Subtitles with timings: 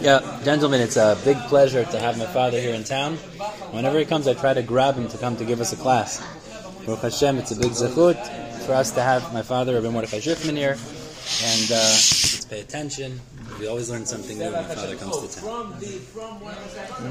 [0.00, 3.16] Yeah, gentlemen, it's a big pleasure to have my father here in town.
[3.70, 6.20] Whenever he comes, I try to grab him to come to give us a class.
[6.84, 8.16] Baruch Hashem, it's a big zechut
[8.66, 10.76] for us to have my father, Rabbi Mordechai Shifman, here.
[11.44, 13.20] And uh, let's pay attention.
[13.60, 15.74] We always learn something new when my father comes to town.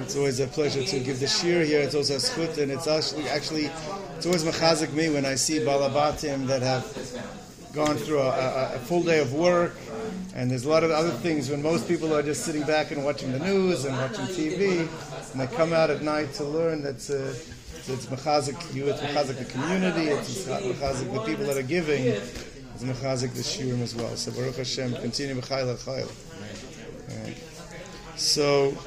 [0.02, 1.82] It's always a pleasure to give the shiur here.
[1.82, 3.66] It's also a and it's actually, actually
[4.18, 7.41] it's always mechazik me when I see balabatim that have
[7.73, 9.75] gone through a, a, a, full day of work,
[10.35, 13.03] and there's a lot of other things when most people are just sitting back and
[13.03, 14.88] watching the news and watching TV,
[15.31, 17.34] and they come out at night to learn that uh,
[17.91, 22.84] it's mechazik you, it's mechazik the community, it's mechazik the people that are giving, it's
[22.84, 24.15] mechazik the shiurim as well.
[24.15, 26.12] So Baruch Hashem, continue b'chayil chayil.
[28.17, 28.77] So,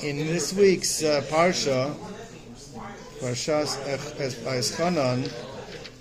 [0.00, 1.94] in this week's uh, parsha,
[3.20, 3.76] Parshas
[4.44, 5.28] Vaeschanan,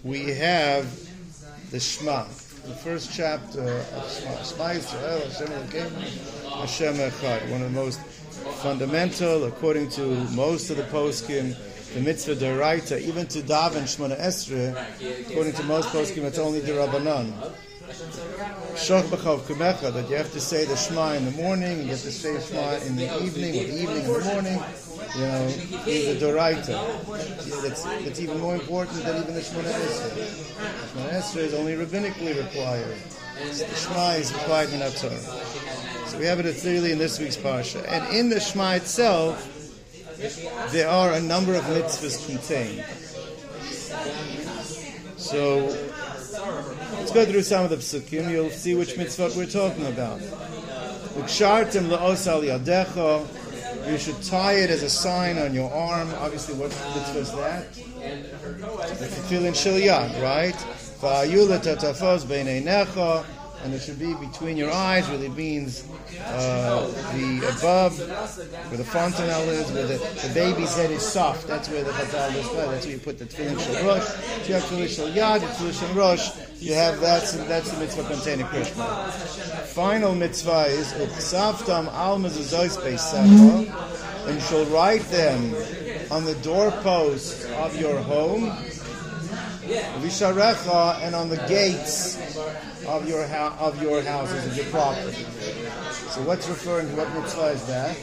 [0.04, 0.86] we have
[1.72, 4.44] the Shema, the first chapter of Shema.
[4.44, 7.52] Shema Yisrael, Hashem Elokeinu, Hashem Echad.
[7.52, 8.00] One of the most
[8.62, 11.56] fundamental, according to most of the poskim,
[11.94, 14.76] the mitzvah deraita, even to daven Shemona Esrei,
[15.30, 17.32] according to most poskim, it's only the Rabbanan.
[18.76, 22.12] Shoch kumecha, that you have to say the Shema in the morning, you have to
[22.12, 24.64] say Shema in the evening, or the evening in the morning,
[25.16, 25.44] you know,
[25.88, 26.76] is the Doraita.
[28.04, 30.28] That's even more important than even the Shemona Esrei.
[30.92, 32.98] Shemona Esrei is only rabbinically required.
[33.38, 35.20] The Shema is required in Torah.
[36.08, 37.86] So we have it clearly in this week's parsha.
[37.88, 39.54] And in the Shema itself,
[40.72, 42.84] there are a number of mitzvahs contained.
[45.18, 45.58] So
[46.94, 48.32] let's go through some of the psukim.
[48.32, 50.20] You'll see which mitzvah we're talking about.
[53.88, 56.14] You should tie it as a sign on your arm.
[56.20, 57.74] Obviously, what mitzvah is that?
[57.74, 60.56] The tefillin shel yad, right?
[63.68, 65.84] And it should be between your eyes, really means
[66.24, 68.00] uh, the above,
[68.70, 71.46] where the fontanelle is, where the, the baby's head is soft.
[71.48, 72.50] That's where the chazal is.
[72.50, 74.08] That's where you put the tefillin shel rosh.
[74.40, 76.30] If you have tefillin shel yad, tefillin rosh,
[76.62, 79.10] you have that's that's the mitzvah containing Krishma.
[79.74, 85.54] Final mitzvah is uksavtam al mezuzos beisecha, and you shall write them
[86.10, 88.46] on the doorposts of your home.
[89.68, 92.18] Visharecha and on the gates
[92.88, 95.26] of your of your houses of your property.
[96.10, 97.96] So what's referring to what mitzvah is that?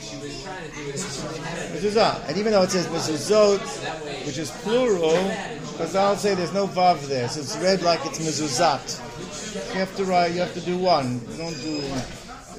[1.73, 2.29] Mezuzah.
[2.29, 5.23] And even though it says mezuzot, which is plural,
[5.73, 9.01] because I'll say there's no vav there, so it's read like it's mezuzat.
[9.73, 10.33] You have to write.
[10.33, 11.21] You have to do one.
[11.31, 11.83] You don't do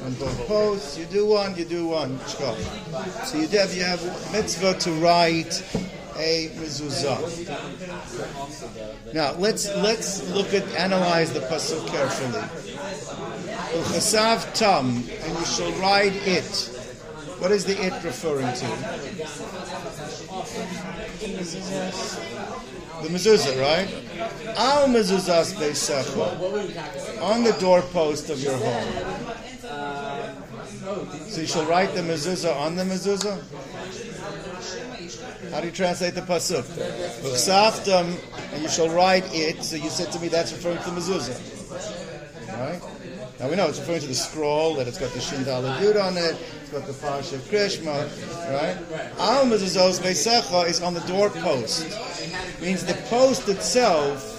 [0.04, 0.98] on both posts.
[0.98, 1.56] You do one.
[1.56, 2.20] You do one.
[2.28, 5.64] So you have you have mitzvah to write
[6.18, 7.20] a mezuzah.
[9.14, 12.42] Now let's let's look at analyze the pasuk carefully.
[14.54, 16.72] Tam, and you shall write it.
[17.40, 18.68] What is the it referring to?
[23.02, 23.90] The mezuzah, right?
[24.58, 24.88] Al
[27.22, 29.25] on the doorpost of your home.
[31.28, 33.38] So you shall write the mezuzah on the mezuzah.
[35.51, 36.66] How do you translate the pasuk?
[38.61, 39.63] You shall write it.
[39.63, 41.39] So you said to me that's referring to the mezuzah,
[42.59, 42.81] right?
[43.39, 46.17] Now we know it's referring to the scroll that it's got the Shindal Yud on
[46.17, 46.38] it.
[46.61, 48.07] It's got the Parsha of Krishma,
[48.51, 48.78] right?
[49.19, 50.00] Al mezuzos
[50.67, 51.85] is on the doorpost.
[52.62, 54.34] Means the post itself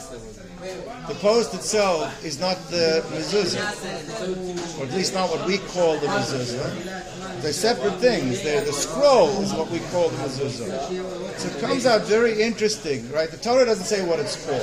[1.08, 6.06] the post itself is not the mezuzah, or at least not what we call the
[6.06, 7.42] mezuzah.
[7.42, 8.42] They're separate things.
[8.42, 11.38] They're, the scroll is what we call the mezuzah.
[11.38, 13.30] So it comes out very interesting, right?
[13.30, 14.60] The Torah doesn't say what it's called.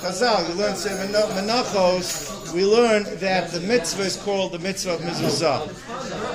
[0.00, 2.52] Chazal, you learn say menachos.
[2.54, 5.68] We learn that the mitzvah is called the mitzvah of mezuzah,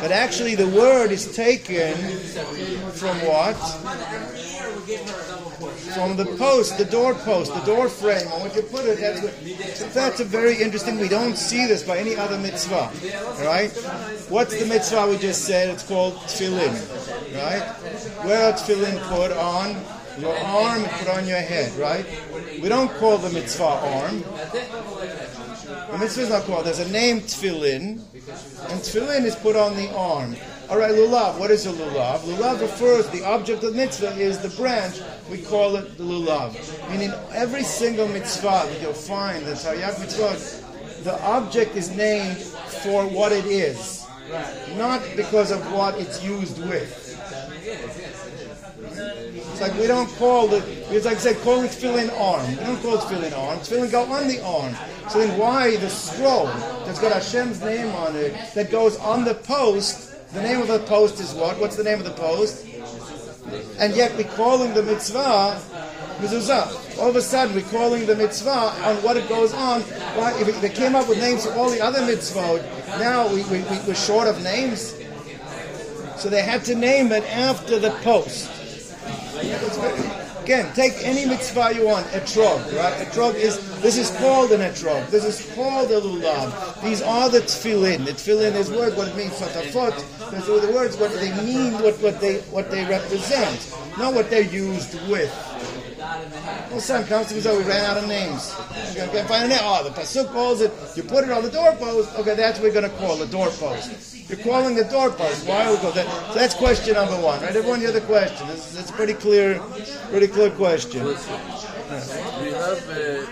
[0.02, 1.96] but actually the word is taken
[2.92, 3.58] from what?
[5.96, 9.00] From the post, the door post, the door frame, on which you put it.
[9.00, 11.00] That's, what, that's a very interesting.
[11.00, 12.92] We don't see this by any other mitzvah,
[13.44, 13.72] right?
[14.30, 15.70] What's the mitzvah we just said?
[15.70, 16.74] It's called tefillin,
[17.36, 17.64] right?
[18.26, 19.76] Where are tefillin put on?
[20.20, 22.06] Your arm, and put on your head, right?
[22.62, 24.22] We don't call the mitzvah arm.
[24.22, 26.68] The mitzvah is not called.
[26.68, 28.00] There's a name tefillin,
[28.70, 30.36] and tefillin is put on the arm.
[30.70, 31.40] All right, lulav.
[31.40, 32.20] What is a lulav?
[32.20, 35.02] Lulav refers the object of the mitzvah is the branch.
[35.30, 36.54] We call it the lulav.
[36.90, 43.06] Meaning every single mitzvah that you'll find, the Taryag mitzvah, the object is named for
[43.08, 44.06] what it is,
[44.76, 47.00] not because of what it's used with.
[48.96, 50.58] It's like we don't call the.
[50.94, 52.50] It's like say calling tefillin arm.
[52.50, 53.60] We don't call it tefillin arm.
[53.60, 54.76] Tefillin go on the arm.
[55.10, 56.46] So then why the scroll
[56.86, 60.34] that's got Hashem's name on it that goes on the post?
[60.34, 61.60] The name of the post is what?
[61.60, 62.66] What's the name of the post?
[63.80, 65.62] And yet we're calling the mitzvah
[66.20, 67.00] mezuzah.
[67.00, 69.82] All of a sudden we're calling the mitzvah on what it goes on.
[69.82, 70.34] Why?
[70.40, 72.64] If they came up with names for all the other mitzvot,
[73.00, 74.96] now we, we, we, we're short of names.
[76.18, 78.50] So they had to name it after the post.
[80.44, 83.08] Again, take any mitzvah you want, etrog, right?
[83.08, 85.10] Etrog is, this is called an etrog.
[85.10, 86.84] This is called a lulav.
[86.84, 88.04] These are the tefillin.
[88.04, 89.96] The tefillin is word, what it means, totafot.
[90.32, 94.30] Those are the words, what they mean, what, what they what they represent, not what
[94.30, 95.32] they're used with.
[96.70, 98.56] Well, son comes to me, so we ran out of names.
[98.92, 99.60] Okay, okay, find a name.
[99.62, 100.72] Oh, the pasuk calls it.
[100.96, 102.16] You put it on the doorpost.
[102.20, 104.30] Okay, that's what we're going to call the doorpost.
[104.30, 105.48] You're calling the doorpost.
[105.48, 106.08] Why would go that?
[106.28, 107.56] So that's question number one, right?
[107.56, 108.48] Everyone hear the question.
[108.50, 109.60] It's, it's pretty clear,
[110.10, 111.06] pretty clear question.
[111.06, 113.26] We have uh,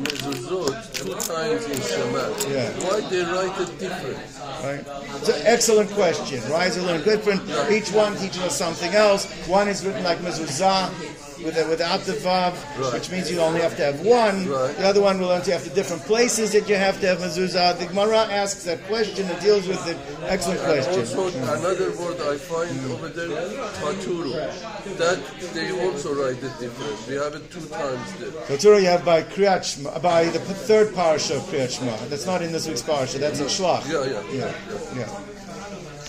[0.00, 2.28] mezuzot two times in Shema.
[2.48, 2.70] Yeah.
[2.86, 4.18] Why they write it different?
[4.62, 4.84] Right?
[5.16, 6.40] It's an excellent question.
[6.50, 7.42] Rise and learn different.
[7.70, 9.26] Each one teaches us something else.
[9.48, 10.90] One is written like mezuzah,
[11.44, 12.52] with the, without the vav,
[12.92, 14.48] which means you only have to have one.
[14.48, 14.76] Right.
[14.76, 17.78] The other one will only have the different places that you have to have mezuzah.
[17.78, 19.96] The Gemara asks that question and deals with it.
[20.24, 21.00] Excellent question.
[21.00, 23.28] Also, another word I find over there,
[23.82, 24.32] paturu.
[24.98, 25.22] That
[25.54, 27.08] they also write it different.
[27.08, 28.58] We have it two times there.
[28.58, 31.96] Torah you have by Kriyat Shema, by the third parsha of Kriyat Shema.
[32.08, 33.18] That's not in this week's parsha.
[33.18, 33.88] That's in Shlach.
[33.90, 34.22] Yeah, yeah.
[34.32, 35.32] Yeah, yeah.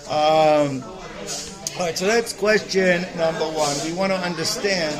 [0.09, 3.75] Um, all right, so that's question number one.
[3.83, 4.95] We want to understand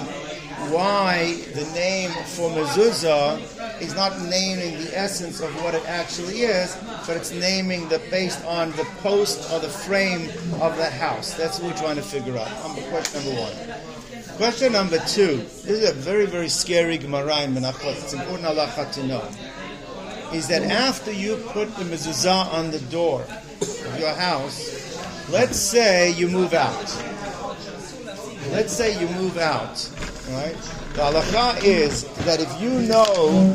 [0.72, 6.78] why the name for mezuzah is not naming the essence of what it actually is,
[7.08, 10.30] but it's naming the based on the post or the frame
[10.62, 11.34] of the house.
[11.34, 12.52] That's what we're trying to figure out.
[12.64, 14.38] Number, question number one.
[14.38, 15.38] Question number two.
[15.38, 18.02] This is a very, very scary Gemara in Menachot.
[18.02, 19.24] It's important halacha to know.
[20.34, 26.12] Is that after you put the mezuzah on the door of your house, let's say
[26.14, 27.14] you move out.
[28.52, 29.90] Let's say you move out,
[30.30, 30.56] right?
[30.94, 33.54] The halacha is that if you know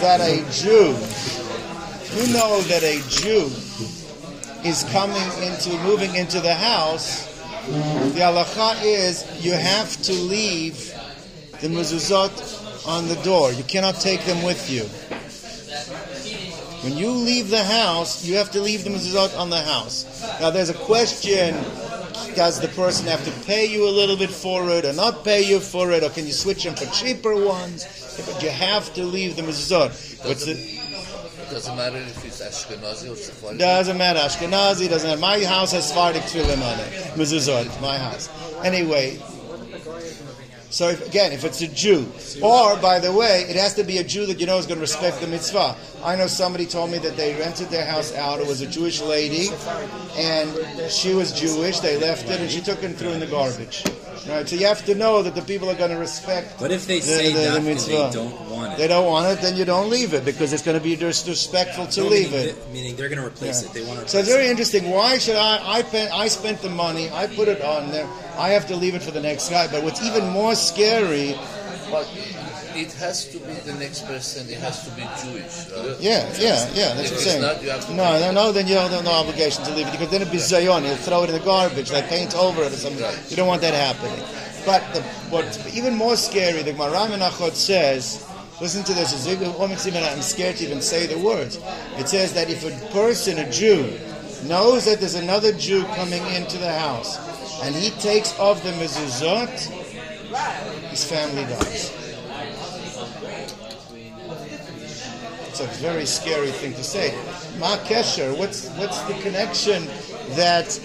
[0.00, 0.94] that a Jew,
[2.16, 3.50] you know that a Jew
[4.64, 7.26] is coming into, moving into the house,
[7.66, 10.92] the halacha is you have to leave
[11.60, 13.52] the mezuzot on the door.
[13.52, 14.84] You cannot take them with you.
[16.84, 20.22] When you leave the house, you have to leave the mezuzot on the house.
[20.40, 21.56] Now, there's a question:
[22.36, 25.42] Does the person have to pay you a little bit for it, or not pay
[25.42, 27.86] you for it, or can you switch them for cheaper ones?
[28.26, 30.26] But you have to leave the mezuzot.
[30.26, 30.54] What's the?
[31.50, 33.56] Doesn't matter if it's Ashkenazi or Sephardi.
[33.56, 34.20] Doesn't matter.
[34.20, 35.20] Ashkenazi doesn't matter.
[35.20, 36.92] My house has Sephardic tefillin on it.
[37.16, 38.28] Mezuzot, my house.
[38.62, 39.18] Anyway,
[40.76, 42.06] so if, again, if it's a Jew,
[42.42, 44.76] or by the way, it has to be a Jew that you know is going
[44.76, 45.74] to respect the mitzvah.
[46.04, 48.40] I know somebody told me that they rented their house out.
[48.40, 49.48] It was a Jewish lady,
[50.18, 50.52] and
[50.90, 51.80] she was Jewish.
[51.80, 53.84] They left it, and she took it and threw in the garbage.
[54.28, 54.48] Right.
[54.48, 56.60] So you have to know that the people are going to respect.
[56.60, 58.78] What if they the- say the- the that they don't want it?
[58.78, 61.86] They don't want it, then you don't leave it because it's going to be disrespectful
[61.86, 62.72] to No, leave meaning, it.
[62.72, 63.72] meaning they're going to replace it.
[63.72, 64.08] They want to.
[64.08, 64.90] So it's very interesting.
[64.90, 65.78] Why should I?
[65.78, 67.08] I, pay, I spent the money.
[67.10, 68.06] I put it on there.
[68.36, 69.68] I have to leave it for the next guy.
[69.68, 71.36] But what's even more scary?
[71.90, 72.08] But
[72.74, 75.70] it has to be the next person, it has to be Jewish.
[75.70, 75.96] right?
[76.00, 76.94] Yeah, yeah, yeah.
[76.94, 77.42] That's what I'm saying.
[77.42, 78.52] not, you have to no, no, no.
[78.52, 80.84] Then you have no obligation to leave it because then it'd be zayon.
[80.86, 83.04] You'll throw it in the garbage, like paint over it or something.
[83.28, 84.22] You don't want that happening.
[84.64, 88.22] But the, what's even more scary, the Gemara Menachot says.
[88.58, 89.12] Listen to this.
[89.12, 91.58] I'm scared to even say the words.
[91.98, 93.98] It says that if a person, a Jew,
[94.44, 97.18] knows that there's another Jew coming into the house,
[97.62, 99.50] and he takes off the mezuzot,
[100.96, 101.92] his family dies.
[105.48, 107.14] It's a very scary thing to say.
[107.58, 109.84] Ma Kesher, what's what's the connection
[110.36, 110.80] that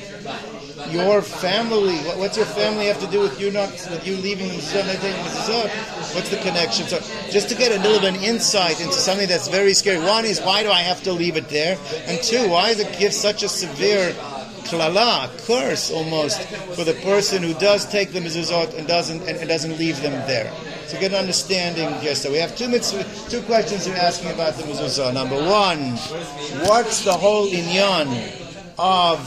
[0.89, 4.49] your family, what, what's your family have to do with you not with you leaving
[4.49, 5.69] the mezuzah?
[6.13, 6.87] What's the connection?
[6.87, 6.99] So
[7.31, 10.03] just to get a little bit of insight into something that's very scary.
[10.03, 11.77] One is why do I have to leave it there?
[12.07, 14.13] And two, why does it give such a severe
[14.71, 16.41] klala, curse almost,
[16.75, 20.13] for the person who does take the mezuzot and doesn't and, and doesn't leave them
[20.27, 20.51] there?
[20.89, 22.21] To get an understanding, yes.
[22.21, 25.13] So we have two mitzvah, two questions you're asking about the mezuzah.
[25.13, 25.95] Number one,
[26.67, 28.07] what's the whole inyan
[28.79, 29.19] of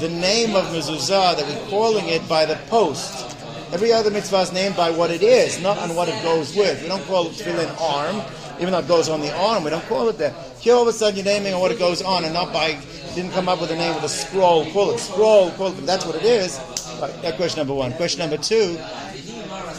[0.00, 3.28] the name of mezuzah that we're calling it by the post?
[3.72, 6.82] Every other mitzvah is named by what it is, not on what it goes with.
[6.82, 8.20] We don't call it tefillin arm,
[8.62, 9.64] even though it goes on the arm.
[9.64, 10.32] We don't call it that.
[10.60, 12.78] Here, all of a sudden, you're naming what it goes on, and not by
[13.14, 14.64] didn't come up with the name of the scroll.
[14.70, 15.50] Call it scroll.
[15.52, 15.84] Call it.
[15.84, 16.58] That's what it is.
[17.00, 17.92] Right, that uh, question number one.
[17.94, 18.76] Question number two,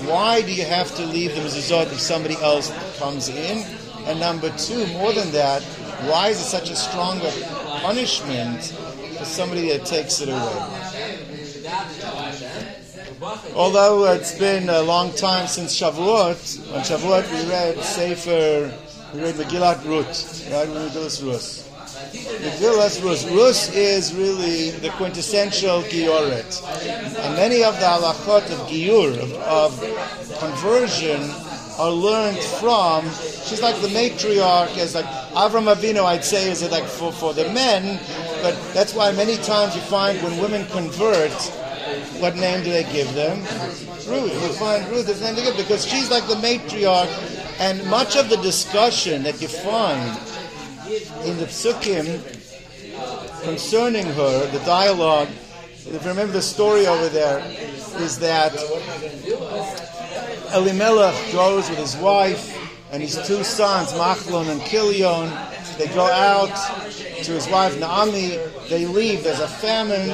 [0.06, 3.66] why do you have to leave the mezuzot if somebody else comes in?
[4.06, 5.64] And number two, more than that,
[6.04, 7.32] why is it such a stronger
[7.82, 8.76] punishment
[9.18, 10.84] for somebody that takes it away?
[13.56, 18.74] Although it's been a long time since Shavuot, on Shavuot we read Sefer,
[19.14, 20.68] we read Megillat Ruth, right?
[20.68, 21.70] Megillat Rus.
[22.14, 23.26] Megillat Rus.
[23.30, 26.64] Rus is really the quintessential Gioret.
[27.20, 31.22] And many of the halachot of Giur, of, of conversion,
[31.80, 33.04] are learned from.
[33.46, 37.34] She's like the matriarch, as like Avram Avinu, I'd say, is it like for, for
[37.34, 38.00] the men,
[38.42, 41.32] but that's why many times you find when women convert,
[42.20, 43.40] what name do they give them?
[44.08, 44.34] Ruth.
[44.34, 47.10] You find Ruth is the name they give because she's like the matriarch,
[47.60, 50.18] and much of the discussion that you find
[51.26, 52.22] in the psukim
[53.44, 55.28] concerning her, the dialogue.
[55.86, 57.40] If you remember the story over there,
[58.00, 58.54] is that
[60.54, 62.58] Elimelech goes with his wife
[62.92, 65.30] and his two sons, Machlon and Kilion.
[65.78, 66.54] They go out
[67.24, 68.38] to his wife Naomi.
[68.70, 69.24] They leave.
[69.24, 70.10] There's a famine,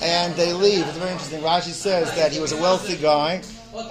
[0.00, 0.86] and they leave.
[0.86, 1.42] It's very interesting.
[1.42, 3.42] Rashi says that he was a wealthy guy,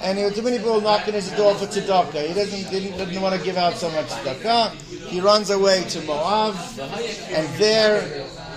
[0.01, 2.27] and there were too many people knocking his door for tzedakah.
[2.27, 4.73] He doesn't didn't, didn't want to give out so much tzedakah.
[5.07, 6.55] He runs away to Moab,
[7.29, 8.01] and there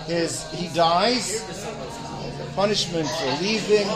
[0.06, 1.42] his he dies.
[1.42, 3.88] As a punishment for leaving,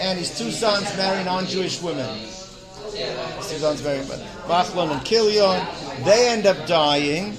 [0.00, 2.18] and his two sons marry non-Jewish women.
[2.18, 4.00] His two sons marry
[4.46, 6.04] Machlon and Kilion.
[6.04, 7.36] They end up dying.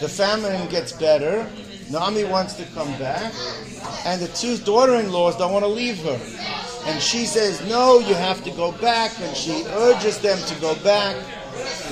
[0.00, 1.48] The famine gets better.
[1.92, 3.34] Naomi wants to come back,
[4.06, 6.18] and the two daughter-in-laws don't want to leave her.
[6.86, 9.12] And she says, No, you have to go back.
[9.20, 11.14] And she urges them to go back.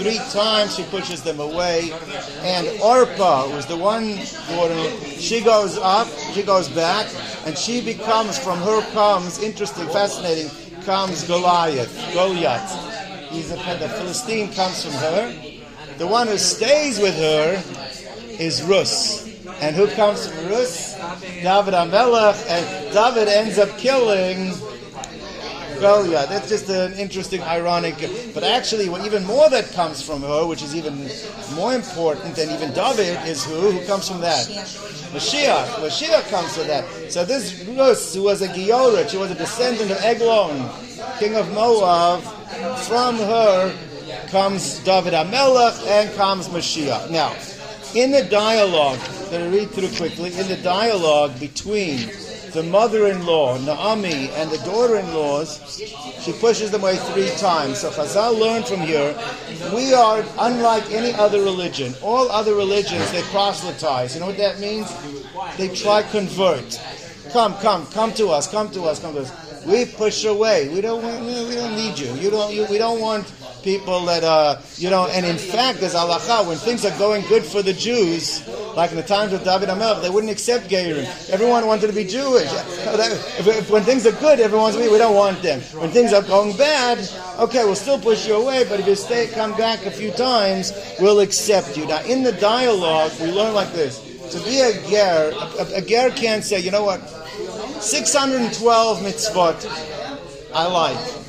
[0.00, 1.92] Three times she pushes them away.
[2.40, 4.16] And Orpah, who's the one
[4.49, 7.07] daughter, she goes up, she goes back,
[7.45, 10.50] and she becomes, from her comes, interesting, fascinating,
[10.83, 13.30] comes Goliath, Goliath.
[13.30, 15.35] He's a, the Philistine comes from her.
[15.99, 17.62] The one who stays with her
[18.40, 19.30] is Rus.
[19.61, 20.95] And who comes from Rus?
[20.95, 22.47] David HaMelech.
[22.49, 24.52] And David ends up killing
[25.81, 26.29] Goliath.
[26.29, 27.97] That's just an interesting, ironic.
[28.35, 31.11] But actually, what even more that comes from her, which is even
[31.55, 33.71] more important than even David, is who?
[33.71, 34.47] Who comes from that?
[34.47, 35.67] Mashiach.
[35.81, 37.12] Mashiach comes from that.
[37.12, 40.71] So this Rus, who was a Gioret, she was a descendant of Eglon,
[41.19, 42.23] king of Moab,
[42.87, 43.75] from her
[44.29, 47.11] comes David HaMelech and comes Mashiach.
[47.11, 47.35] Now,
[47.94, 48.99] in the dialogue
[49.30, 52.11] that I read through quickly, in the dialogue between
[52.52, 55.80] the mother-in-law, Naomi, and the daughter-in-laws,
[56.20, 57.78] she pushes them away three times.
[57.78, 59.16] So Chazal learned from here,
[59.75, 61.94] we are unlike any other religion.
[62.02, 64.14] All other religions, they proselytize.
[64.14, 64.92] You know what that means?
[65.56, 66.80] They try convert.
[67.32, 69.64] Come, come, come to us, come to us, come to us.
[69.66, 70.68] We push away.
[70.68, 72.12] We don't, we, we don't need you.
[72.14, 73.32] You don't, you, we don't want
[73.62, 77.45] people that, uh, you know, and in fact, there's halacha, when things are going good
[77.45, 81.05] for the Jews, like in the times of David HaMelech, they wouldn't accept Geirim.
[81.31, 82.50] Everyone wanted to be Jewish.
[83.69, 85.61] When things are good, everyone's we don't want them.
[85.81, 86.99] When things are going bad,
[87.38, 90.73] okay, we'll still push you away, but if you stay, come back a few times,
[91.00, 91.87] we'll accept you.
[91.87, 94.00] Now, in the dialogue, we learn like this.
[94.33, 97.00] To be a ger, a, a ger can't say, you know what,
[97.81, 99.90] 612 mitzvot
[100.55, 101.20] I like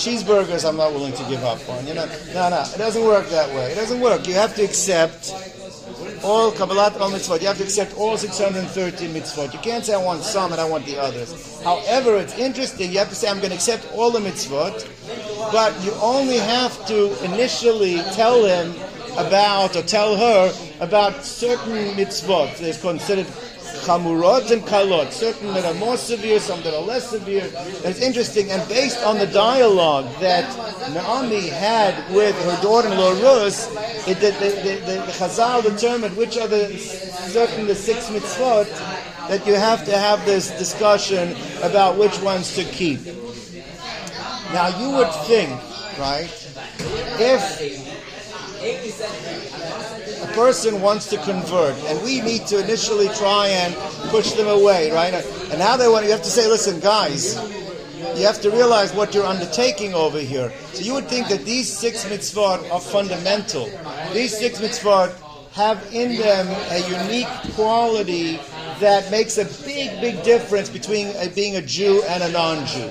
[0.00, 1.86] cheeseburgers I'm not willing to give up on.
[1.86, 3.72] You know, no, no, it doesn't work that way.
[3.72, 4.26] It doesn't work.
[4.26, 5.32] You have to accept
[6.24, 7.40] all Kabbalat ol mitzvot.
[7.40, 9.52] You have to accept all 630 mitzvot.
[9.52, 11.60] You can't say I want some and I want the others.
[11.62, 12.90] However, it's interesting.
[12.92, 14.88] You have to say I'm going to accept all the mitzvot,
[15.52, 18.74] but you only have to initially tell him
[19.18, 22.56] about or tell her about certain mitzvot.
[22.56, 23.26] They're considered
[23.84, 27.48] chamurot and kalot, certain that are more severe, some that are less severe.
[27.84, 30.46] It's interesting, and based on the dialogue that
[30.92, 33.68] Naomi had with her daughter-in-law Rus,
[34.06, 34.50] it, the, the,
[34.86, 38.68] the, the Chazal determined which are the certain the six mitzvot
[39.28, 43.00] that you have to have this discussion about which ones to keep.
[44.52, 45.50] Now you would think,
[45.98, 46.30] right,
[47.20, 48.00] if
[50.34, 53.74] person wants to convert, and we need to initially try and
[54.10, 55.14] push them away, right?
[55.14, 57.36] And now they want you have to say, listen, guys,
[58.18, 60.52] you have to realize what you're undertaking over here.
[60.72, 63.66] So you would think that these six mitzvot are fundamental.
[64.12, 65.14] These six mitzvot
[65.52, 68.38] have in them a unique quality
[68.80, 72.90] that makes a big, big difference between a, being a Jew and a non-Jew.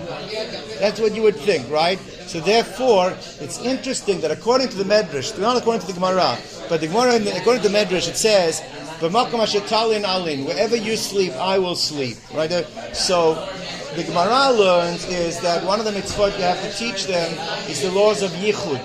[0.80, 2.00] That's what you would think, right?
[2.28, 6.38] So therefore, it's interesting that according to the Medrash, not according to the Gemara,
[6.70, 8.62] but the Gemara, according to the Medrash, it says,
[9.00, 12.18] "B'makom ashetalin alin." Wherever you sleep, I will sleep.
[12.34, 12.52] Right.
[12.52, 13.50] Uh, so
[13.96, 17.32] the Gemara learns is that one of the mitzvot you have to teach them
[17.68, 18.82] is the laws of Yichud.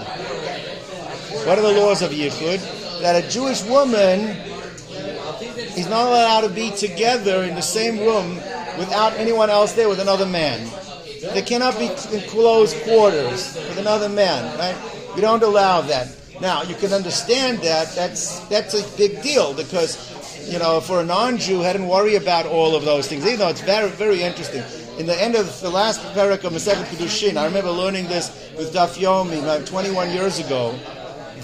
[1.46, 3.00] What are the laws of Yichud?
[3.02, 4.38] That a Jewish woman
[5.76, 8.36] is not allowed to be together in the same room
[8.78, 10.68] without anyone else there with another man.
[11.32, 14.76] They cannot be in close quarters with another man, right?
[15.14, 16.08] You don't allow that.
[16.40, 17.94] Now you can understand that.
[17.94, 22.74] That's that's a big deal because you know for a non-Jew, hadn't worry about all
[22.74, 23.24] of those things.
[23.24, 24.62] Even though it's very very interesting.
[24.98, 28.72] In the end of the last parak of Masechet Kedushin, I remember learning this with
[28.72, 30.78] Daf Yomi like 21 years ago.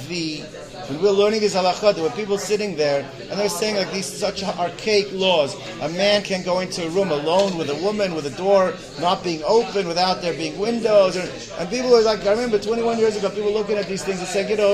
[0.09, 0.43] The
[0.91, 3.77] when we were learning these halachot, there were people sitting there, and they were saying
[3.77, 5.55] like these such archaic laws.
[5.83, 9.23] A man can go into a room alone with a woman, with a door not
[9.23, 11.15] being open, without there being windows.
[11.15, 11.31] And,
[11.61, 14.27] and people were like, I remember 21 years ago, people looking at these things and
[14.27, 14.73] saying, you know,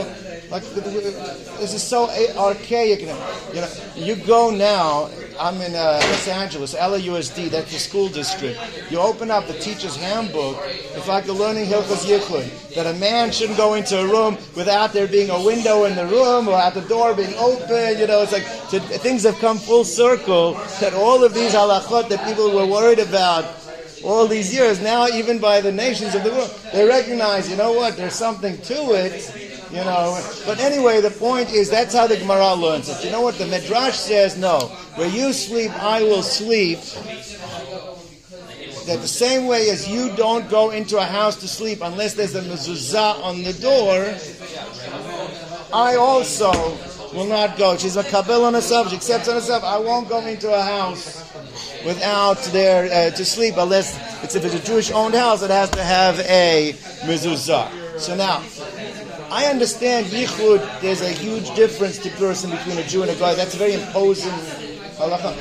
[0.50, 2.08] like this is so
[2.38, 3.00] archaic.
[3.00, 5.11] You know, you go now.
[5.38, 7.50] I'm in uh, Los Angeles, LAUSD.
[7.50, 8.59] That's the school district.
[8.90, 10.57] You open up the teacher's handbook.
[10.66, 14.93] It's like the learning Hilchos Yichud that a man shouldn't go into a room without
[14.93, 17.99] there being a window in the room or at the door being open.
[17.99, 20.55] You know, it's like to, things have come full circle.
[20.81, 23.45] That all of these halachot that people were worried about
[24.05, 27.73] all these years, now even by the nations of the world, they recognize, you know
[27.73, 29.46] what, there's something to it.
[29.70, 33.04] You know, but anyway, the point is that's how the Gemara learns it.
[33.04, 34.37] You know what the Midrash says?
[34.37, 34.61] No,
[34.94, 36.78] where you sleep, I will sleep.
[38.87, 42.37] That the same way as you don't go into a house to sleep unless there's
[42.37, 44.14] a mezuzah on the door,
[45.73, 46.52] I also
[47.12, 47.76] will not go.
[47.76, 48.90] She's a kabel on herself.
[48.90, 49.64] She accepts on herself.
[49.64, 51.25] I won't go into a house
[51.85, 55.42] without there uh, to sleep unless it's if it's a Jewish owned house.
[55.42, 57.99] It has to have a mezuzah.
[57.99, 58.42] So now,
[59.30, 60.80] I understand yichud.
[60.80, 63.35] There's a huge difference to person between a Jew and a goy.
[63.35, 64.33] That's very imposing
[64.99, 65.35] halacha.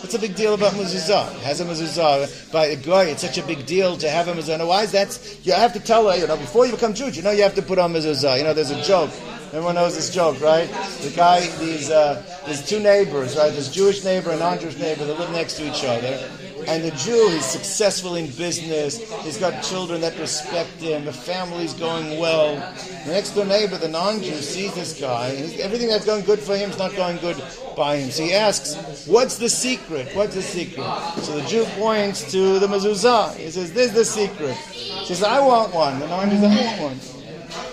[0.00, 1.40] What's a big deal about mezuzah?
[1.40, 3.06] Has a mezuzah by a goy.
[3.06, 4.66] It's such a big deal to have a mezuzah.
[4.66, 5.18] Why is that?
[5.42, 6.16] You have to tell her.
[6.16, 8.38] You know, before you become Jewish, you know, you have to put on mezuzah.
[8.38, 9.10] You know, there's a joke.
[9.48, 10.68] Everyone knows this joke, right?
[11.02, 13.52] The guy, these, uh, there's two neighbors, right?
[13.52, 16.30] This Jewish neighbor and non-Jewish neighbor that live next to each other.
[16.66, 18.98] And the Jew, he's successful in business.
[19.22, 21.04] He's got children that respect him.
[21.04, 22.56] The family's going well.
[23.04, 25.28] The next door neighbor, the non-Jew, sees this guy.
[25.28, 27.40] And everything that's going good for him is not going good
[27.76, 28.10] by him.
[28.10, 30.08] So he asks, "What's the secret?
[30.14, 30.86] What's the secret?"
[31.22, 33.36] So the Jew points to the mezuzah.
[33.36, 36.64] He says, "This is the secret." He says, "I want one." The non-Jew says, "I
[36.64, 37.00] want one."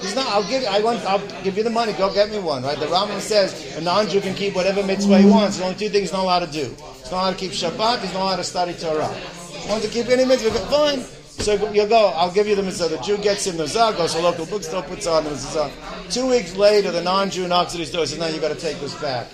[0.01, 0.27] He's not.
[0.27, 0.63] I'll give.
[0.65, 1.03] I want.
[1.05, 1.93] I'll give you the money.
[1.93, 2.61] Go get me one.
[2.63, 2.79] Right.
[2.79, 5.57] The Rambam says a non-Jew can keep whatever mitzvah he wants.
[5.57, 6.75] There's only two things he's not allowed to do.
[7.13, 7.99] Not allowed to keep Shabbat.
[7.99, 9.07] He's not allowed to study Torah.
[9.13, 10.49] He wants to keep any mitzvah.
[10.49, 11.01] Fine.
[11.45, 12.07] So you go.
[12.07, 12.87] I'll give you the mitzvah.
[12.87, 13.91] The Jew gets him the zah.
[13.91, 14.81] Goes to a local bookstore.
[14.81, 15.71] Puts on the mitzvah.
[16.09, 18.07] Two weeks later, the non-Jew knocks at his door.
[18.07, 19.27] Says, "Now you got to take this back."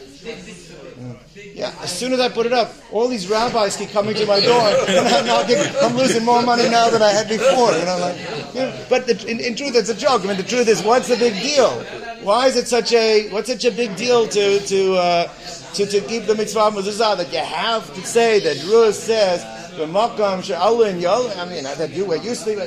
[1.55, 4.41] Yeah, as soon as I put it up, all these rabbis keep coming to my
[4.41, 7.71] door, and I'm, getting, I'm losing more money now than I had before.
[7.71, 10.23] You know, like, know, but the, in, in, truth, it's a joke.
[10.23, 11.85] I mean, the truth is, what's the big deal?
[12.23, 15.27] Why is it such a what's such a big deal to to uh,
[15.75, 19.41] to, to keep the mitzvah mezuzah that you have to say that Ruah says
[19.77, 21.35] the makam she'alin yol?
[21.37, 22.59] I mean, that you where you sleep.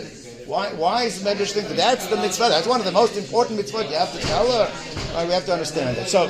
[0.46, 2.48] Why, why is Medrash think that that's the mitzvah?
[2.48, 3.88] That's one of the most important mitzvot.
[3.88, 5.14] You have to tell her.
[5.14, 6.08] Right, we have to understand that.
[6.08, 6.28] So,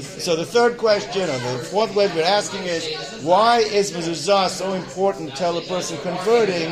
[0.00, 4.72] so the third question, or the fourth way we're asking is, why is mezuzah so
[4.72, 6.70] important to tell a person converting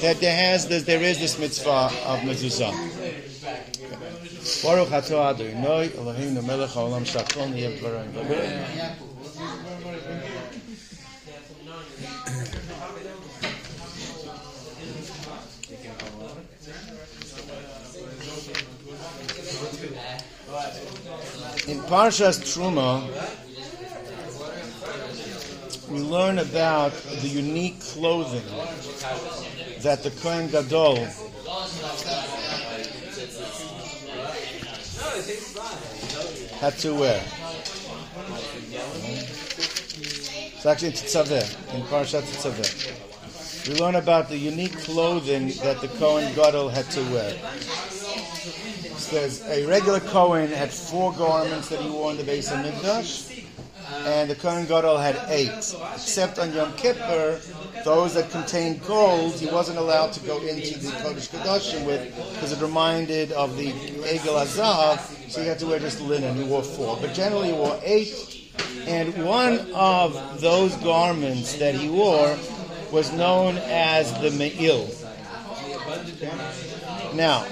[0.00, 3.31] that there has this, there is this mitzvah of mezuzah?
[4.60, 7.06] Baruch atah Adonai Eloheinu melech haolam.
[21.68, 23.06] In Parshas Truma,
[25.88, 28.42] we learn about the unique clothing
[29.80, 31.06] that the Kohen Gadol
[36.58, 37.22] had to wear.
[40.54, 40.94] It's actually in
[41.74, 43.68] in Parashat Tetzaveh.
[43.68, 47.34] We learn about the unique clothing that the Kohen Gadol had to wear.
[49.10, 53.41] There's a regular Kohen had four garments that he wore in the base of Mikdash,
[54.04, 55.50] and the Kohen Gadol had eight.
[55.94, 57.40] Except on Yom Kippur,
[57.84, 62.52] those that contained gold, he wasn't allowed to go into the Kodesh Kodashim with, because
[62.52, 66.36] it reminded of the Egel HaZahav, so he had to wear just linen.
[66.36, 68.50] He wore four, but generally he wore eight.
[68.86, 72.36] And one of those garments that he wore
[72.90, 74.88] was known as the Me'il.
[77.14, 77.44] Now,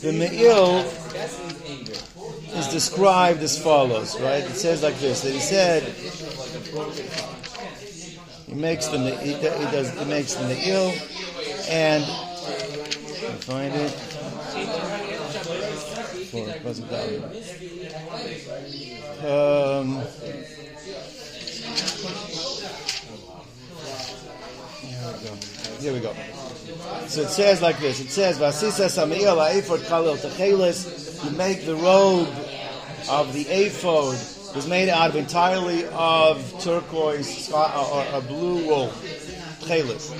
[0.00, 0.82] the Me'il
[2.58, 4.44] is described as follows, right?
[4.44, 5.82] It says like this, that he said,
[8.46, 10.92] he makes the he, does he makes the me'il,
[11.68, 12.04] and
[13.44, 13.90] find it.
[16.28, 17.48] For that?
[19.24, 20.02] Um,
[25.80, 26.14] here we go.
[27.06, 28.00] So it says like this.
[28.00, 32.28] It says, "Vasisa samiel ha'ephod kalil techelis." You make the robe
[33.08, 34.16] of the ephod
[34.54, 38.88] was made out of entirely of turquoise sky, or, or, blue wool.
[39.60, 40.10] Chelis.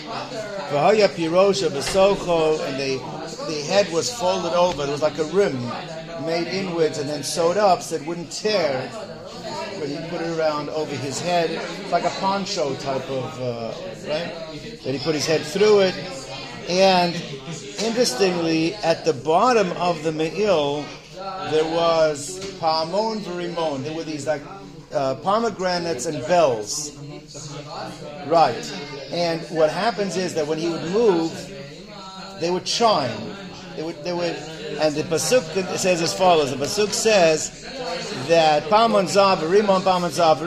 [0.70, 2.98] V'haya pirosha b'socho, and the
[3.46, 4.84] the head was folded over.
[4.84, 5.58] It was like a rim
[6.26, 8.88] made inwards and then sewed up so it wouldn't tear
[9.78, 11.50] when he put it around over his head.
[11.50, 13.72] It's like a poncho type of, uh,
[14.08, 14.80] right?
[14.82, 15.94] Then he put his head through it.
[16.68, 17.14] And
[17.82, 20.84] interestingly, at the bottom of the me'il,
[21.50, 23.82] there was palmon verimon.
[23.82, 24.42] There were these like
[24.92, 26.96] uh, pomegranates and bells.
[28.26, 28.72] Right.
[29.10, 31.32] And what happens is that when he would move,
[32.40, 33.10] they would chime.
[33.76, 34.34] They would, they would,
[34.80, 35.42] and the pasuk
[35.76, 36.50] says as follows.
[36.50, 37.62] The pasuk says
[38.26, 40.40] that Palmon Zav, Rimon, Palmon Zav,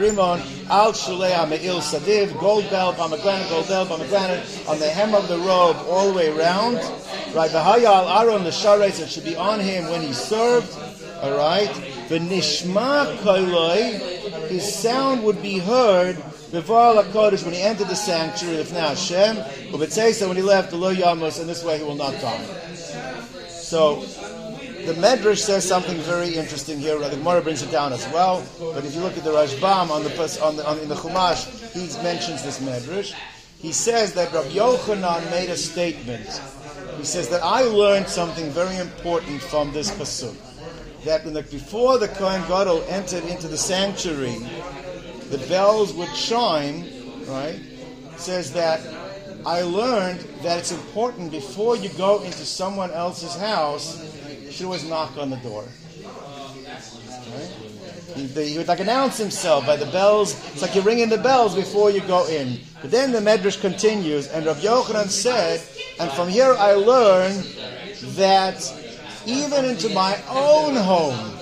[0.70, 5.38] Al Shulei Me'il Sadiv, gold bell, pomegranate, gold bell, pomegranate, on the hem of the
[5.38, 6.76] robe all the way around.
[7.34, 10.78] Right, the hayal Aaron, the Sharetz, it should be on him when he served.
[11.22, 11.72] All right,
[12.12, 16.22] V'nishma Koiloi, his sound would be heard
[16.52, 19.38] Before HaKodesh, when he entered the sanctuary of Hashem,
[20.12, 22.44] so when he left, the Lo Yamos, and this way he will not die.
[23.48, 27.00] So, the Medrash says something very interesting here.
[27.00, 28.46] The Gemara brings it down as well.
[28.60, 31.48] But if you look at the Rashbam on the, on the on, in the Chumash,
[31.72, 33.16] he mentions this Medrash.
[33.60, 36.28] He says that Rabbi Yochanan made a statement.
[36.98, 40.51] He says that I learned something very important from this pasuk.
[41.06, 44.38] That when the, before the Kohen Gadol entered into the sanctuary,
[45.30, 46.86] the bells would chime.
[47.26, 47.60] Right?
[48.18, 48.82] Says that
[49.46, 54.12] I learned that it's important before you go into someone else's house
[54.52, 55.64] you should always knock on the door.
[56.04, 57.50] Right?
[58.16, 60.34] He, he, would like announce himself by the bells.
[60.52, 62.60] It's like you're ringing the bells before you go in.
[62.82, 65.62] But then the Medrash continues, and Rav Yochanan said,
[66.02, 67.42] and from here I learn
[68.18, 68.58] that
[69.26, 71.38] even into my own home,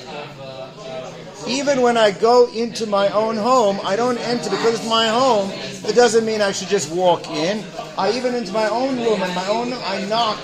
[1.48, 5.50] even when I go into my own home, I don't enter because it's my home.
[5.52, 7.64] It doesn't mean I should just walk in.
[7.98, 10.38] I even into my own room and my own, I knock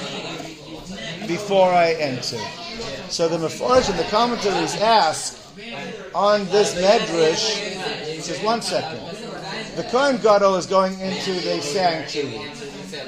[1.28, 2.40] before I enter.
[3.10, 5.42] So the Mefarsh and the commentaries ask
[6.14, 9.00] on this Medrash, he says, one second.
[9.76, 12.52] The Kohen Gadol is going into the sanctuary.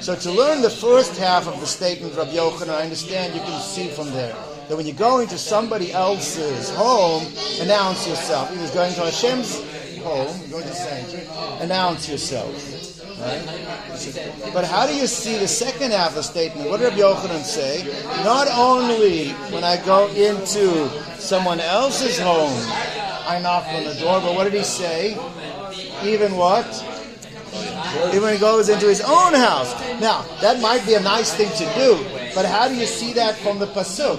[0.00, 3.60] So to learn the first half of the statement of Yochanan, I understand you can
[3.60, 4.34] see from there
[4.68, 7.26] that when you go into somebody else's home,
[7.60, 8.52] announce yourself.
[8.52, 9.60] He was going to Hashem's
[10.00, 11.26] home, going to sanctuary,
[11.60, 12.54] announce yourself.
[13.20, 14.52] Right?
[14.54, 16.70] But how do you see the second half of the statement?
[16.70, 17.82] What did Rabbi Yochanan say?
[18.22, 22.54] Not only when I go into someone else's home,
[23.26, 25.18] I knock on the door, but what did he say?
[26.04, 26.66] Even what?
[28.14, 29.72] Even goes into his own house.
[30.00, 33.36] Now, that might be a nice thing to do, but how do you see that
[33.36, 34.18] from the Pasuk?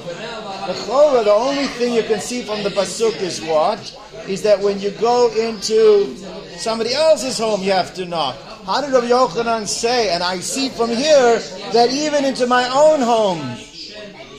[0.67, 3.79] The the only thing you can see from the Pasuk is what?
[4.27, 6.15] Is that when you go into
[6.57, 8.35] somebody else's home, you have to knock.
[8.65, 11.39] How did Rabbi Yochanan say, and I see from here,
[11.73, 13.41] that even into my own home,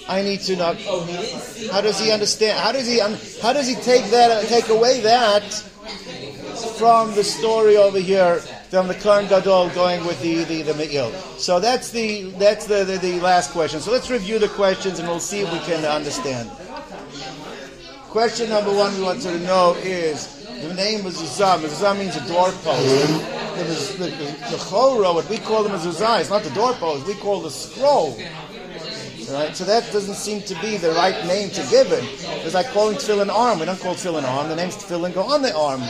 [0.09, 0.77] I need to knock.
[1.71, 2.59] How does he understand?
[2.59, 2.99] How does he?
[3.41, 4.47] How does he take that?
[4.49, 5.43] Take away that
[6.79, 11.11] from the story over here from the Kohen Gadol going with the the, the Me'il.
[11.39, 13.81] So that's the that's the, the, the last question.
[13.81, 16.49] So let's review the questions and we'll see if we can understand.
[18.09, 21.59] Question number one we want to know is the name mezuzah.
[21.59, 22.83] Mezuzah means a doorpost.
[23.57, 27.07] The, the, the, the chora, what we call the mezuzah, is not the doorpost.
[27.07, 28.17] We call the scroll.
[29.31, 29.55] Right?
[29.55, 32.03] So that doesn't seem to be the right name to give it.
[32.45, 33.61] It's like calling tefillin arm.
[33.61, 34.49] We don't call tefillin arm.
[34.49, 35.81] The name's tefillin go on the arm.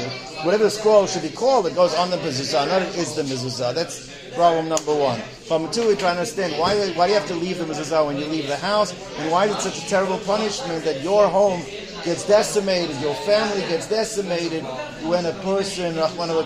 [0.44, 3.22] Whatever the scroll should be called, it goes on the mezuzah, not it is the
[3.22, 3.74] mezuzah.
[3.74, 5.20] That's problem number one.
[5.48, 8.06] Problem two, we try to understand why, why do you have to leave the mezuzah
[8.06, 11.28] when you leave the house, and why is it such a terrible punishment that your
[11.28, 11.62] home
[12.04, 14.64] gets decimated, your family gets decimated
[15.04, 16.44] when a person, Rahman al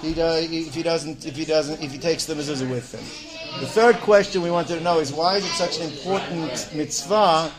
[0.00, 3.33] he, if he doesn't, if he doesn't, if he takes the mezuzah with him.
[3.60, 7.50] The third question we wanted to know is why is it such an important mitzvah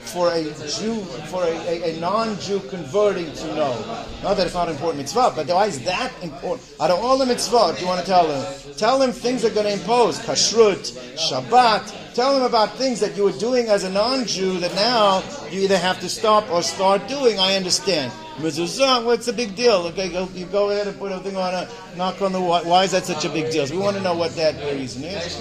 [0.00, 4.06] for a Jew, for a, a, a non-Jew converting to know?
[4.22, 6.68] Not that it's not an important mitzvah, but why is that important?
[6.80, 8.74] Out of all the mitzvah, you want to tell them?
[8.76, 12.14] Tell them things they're going to impose, kashrut, Shabbat.
[12.14, 15.78] Tell them about things that you were doing as a non-Jew that now you either
[15.78, 17.40] have to stop or start doing.
[17.40, 18.12] I understand.
[18.40, 19.86] Mezuzah, what's the big deal?
[19.88, 22.62] Okay, go, you go ahead and put a thing on a knock on the wall.
[22.64, 23.66] Why is that such a big deal?
[23.66, 25.38] So we want to know what that reason is.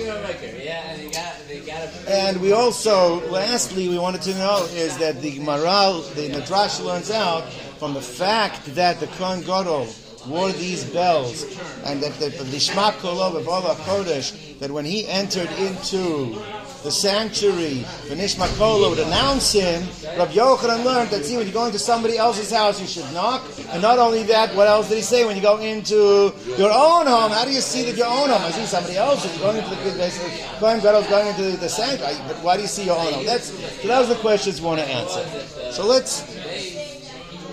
[2.08, 7.12] And we also, lastly, we wanted to know is that the Maral, the Midrash learns
[7.12, 9.88] out from the fact that the Kohen Gadol
[10.28, 11.44] wore these bells,
[11.86, 16.38] and that the Lishma Kolov of Allah Kodesh, that when he entered into
[16.84, 19.84] the sanctuary, the Nishma Kolo would announce him.
[20.18, 23.44] Rabbi Yochanan learned that, see, when you go into somebody else's house, you should knock.
[23.70, 25.26] And not only that, what else did he say?
[25.26, 28.42] When you go into your own home, how do you see that your own home?
[28.42, 29.26] I see somebody else.
[29.26, 29.80] If you're going into the
[30.60, 33.26] going, going into the sanctuary, but why do you see your own home?
[33.26, 33.48] That's,
[33.82, 35.72] so that was the questions we want to answer.
[35.72, 36.24] So let's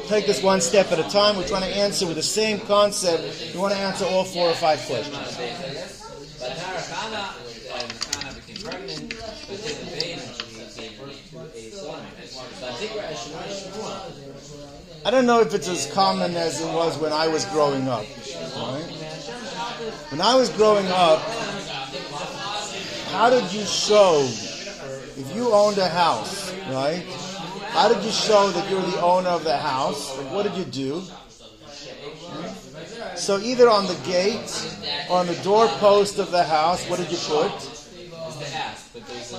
[0.08, 1.36] take this one step at a time.
[1.36, 3.52] We're trying to answer with the same concept.
[3.52, 5.36] We want to answer all four or five questions.
[15.04, 18.04] I don't know if it's as common as it was when I was growing up.
[18.54, 18.84] Right?
[20.10, 21.22] When I was growing up,
[23.12, 24.20] how did you show,
[25.16, 27.02] if you owned a house, right?
[27.68, 30.14] How did you show that you were the owner of the house?
[30.30, 31.02] What did you do?
[33.14, 34.52] So either on the gate
[35.08, 37.85] or on the doorpost of the house, what did you put?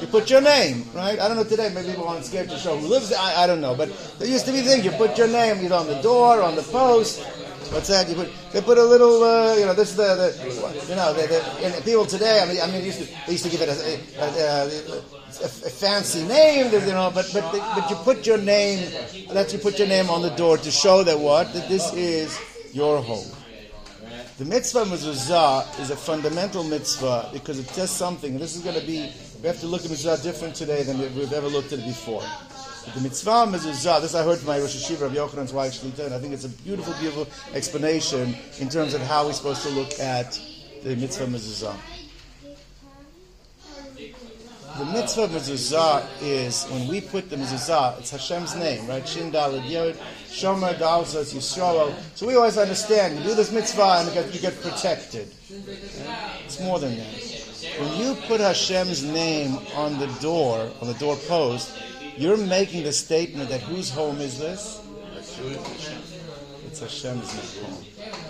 [0.01, 1.19] You put your name, right?
[1.19, 1.71] I don't know today.
[1.73, 3.11] Maybe people aren't scared to show who lives.
[3.13, 4.85] I, I don't know, but there used to be things.
[4.85, 7.23] You put your name either on the door, on the post.
[7.71, 8.07] What's that?
[8.07, 11.13] You put they put a little, uh, you know, this is the, the you know,
[11.13, 12.39] the, the, people today.
[12.41, 14.67] I mean, I mean, used to, they used to give it a, a,
[15.43, 18.89] a, fancy name, you know, but but but you put your name.
[19.31, 22.39] Let you put your name on the door to show that what that this is
[22.73, 23.36] your home.
[24.37, 28.37] The mitzvah mezuzah is a fundamental mitzvah because it does something.
[28.37, 31.33] This is going to be, we have to look at mezuzah different today than we've
[31.33, 32.21] ever looked at it before.
[32.85, 36.05] But the mitzvah mezuzah, this I heard from my Rosh Yeshiva of Yochanan's wife Shlita,
[36.05, 39.69] and I think it's a beautiful, beautiful explanation in terms of how we're supposed to
[39.69, 40.39] look at
[40.83, 41.75] the mitzvah mezuzah.
[44.77, 49.07] The mitzvah of mezuzah is when we put the mezuzah, it's Hashem's name, right?
[49.07, 49.95] Shin Dalet Yod,
[50.29, 51.95] Shomer Daltos Yisrael.
[52.13, 55.33] So we always understand you do this mitzvah and you get, you get protected.
[55.49, 57.11] It's more than that.
[57.79, 61.71] When you put Hashem's name on the door, on the doorpost,
[62.15, 64.85] you're making the statement that whose home is this?
[66.67, 67.83] It's Hashem's home.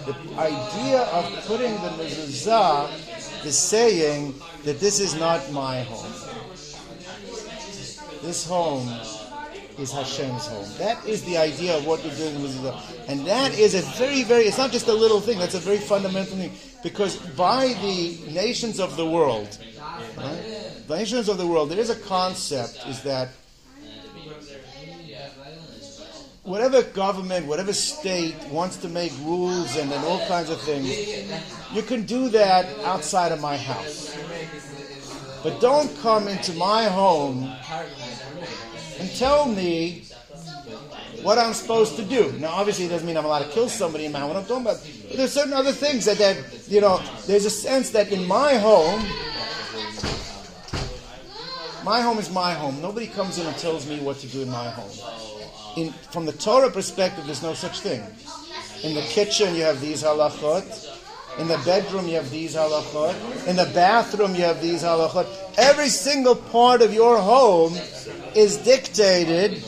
[0.06, 4.34] The idea of putting the mezuzah is saying
[4.64, 6.27] that this is not my home.
[8.22, 8.88] This home
[9.78, 10.68] is Hashem's home.
[10.80, 12.76] That is the idea of what we're doing with the
[13.08, 15.78] And that is a very, very, it's not just a little thing, that's a very
[15.78, 16.52] fundamental thing.
[16.84, 19.58] Because by the nations of the world,
[20.18, 23.30] right, the nations of the world, there is a concept, is that
[26.44, 30.88] whatever government, whatever state wants to make rules and, and all kinds of things,
[31.74, 34.18] you can do that outside of my house.
[35.44, 37.54] But don't come into my home
[39.18, 40.04] tell me
[41.24, 42.32] what I'm supposed to do.
[42.34, 44.30] Now, obviously, it doesn't mean I'm allowed to kill somebody in my home.
[44.30, 44.78] What I'm talking about,
[45.08, 48.56] but there's certain other things that, that, you know, there's a sense that in my
[48.56, 49.02] home,
[51.84, 52.82] my home is my home.
[52.82, 54.92] Nobody comes in and tells me what to do in my home.
[55.78, 58.02] In, from the Torah perspective, there's no such thing.
[58.84, 60.97] In the kitchen, you have these halachot.
[61.40, 63.48] In the bedroom, you have these halachot.
[63.48, 65.28] In the bathroom, you have these halachot.
[65.58, 67.74] Every single part of your home
[68.36, 69.64] is dictated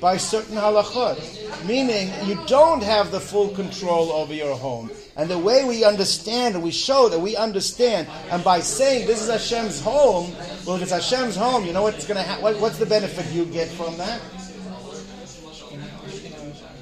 [0.00, 4.90] by certain halachot, meaning you don't have the full control over your home.
[5.16, 9.22] And the way we understand and we show that we understand, and by saying this
[9.22, 10.34] is Hashem's home,
[10.66, 13.32] well, if it's Hashem's home, you know what's going to ha- what, what's the benefit
[13.32, 14.20] you get from that?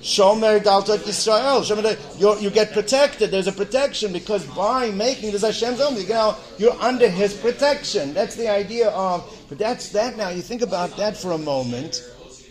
[0.02, 1.60] Shomer Daltot Israel.
[1.60, 3.30] Shomer, you get protected.
[3.30, 8.12] There's a protection because by making this Hashem's home, you know, you're under His protection.
[8.12, 9.24] That's the idea of.
[9.48, 10.16] But that's that.
[10.16, 12.02] Now you think about that for a moment.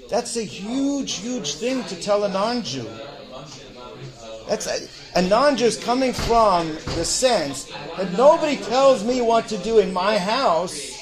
[0.10, 2.90] That's a huge, huge thing to tell a non-Jew.
[4.48, 9.58] That's a, a non-Jew is coming from the sense that nobody tells me what to
[9.58, 11.02] do in my house,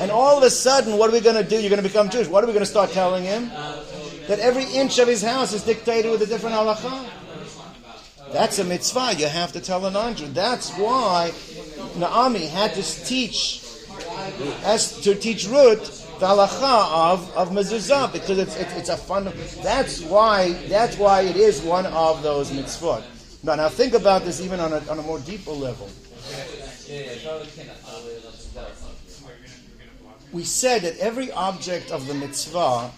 [0.00, 1.60] and all of a sudden, what are we going to do?
[1.60, 2.28] You're going to become Jewish.
[2.28, 3.50] What are we going to start telling him?
[4.28, 7.08] That every inch of his house is dictated with a different halacha.
[8.32, 9.14] That's a mitzvah.
[9.18, 10.28] You have to tell an non-Jew.
[10.28, 11.32] That's why
[11.96, 13.62] Naomi had to teach,
[14.64, 19.30] as to teach Ruth the halacha of, of mezuzah because it's, it's, it's a fun.
[19.62, 23.02] That's why that's why it is one of those mitzvot.
[23.42, 25.88] Now, now think about this even on a, on a more deeper level.
[30.32, 32.90] We said that every object of the mitzvah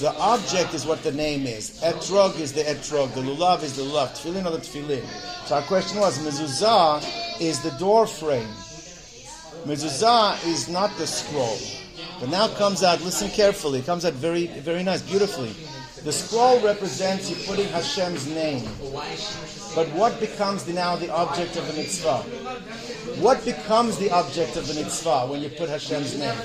[0.00, 1.80] The object is what the name is.
[1.82, 3.14] Etrog is the etrog.
[3.14, 4.10] The lulav is the lulav.
[4.10, 5.04] Tefillin are the tefillin.
[5.46, 8.48] So our question was, mezuzah is the door frame.
[9.64, 11.58] Mezuzah is not the scroll.
[12.18, 15.54] But now comes out, listen carefully, it comes out very, very nice, beautifully.
[16.04, 18.68] The scroll represents you putting Hashem's name.
[19.74, 22.18] But what becomes the, now the object of the mitzvah?
[23.20, 26.36] What becomes the object of the mitzvah when you put Hashem's name?